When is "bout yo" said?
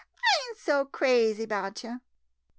1.45-1.99